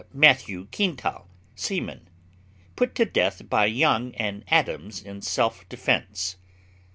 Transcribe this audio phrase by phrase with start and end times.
[0.15, 2.09] MATTHEW QUINTAL, seaman,
[2.75, 6.37] put to death by Young and Adams in self defence.